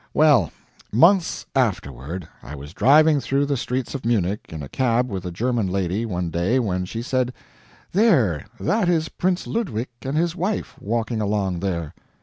[0.15, 0.51] Well
[0.91, 5.31] months afterward, I was driving through the streets of Munich in a cab with a
[5.31, 7.31] German lady, one day, when she said:
[7.91, 11.93] "There, that is Prince Ludwig and his wife, walking along there."